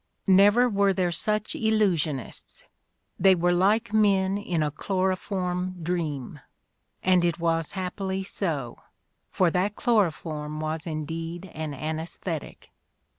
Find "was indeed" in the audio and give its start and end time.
10.59-11.51